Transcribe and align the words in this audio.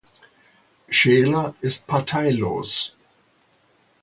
Scheler 0.89 1.53
ist 1.61 1.85
parteilos. 1.85 2.95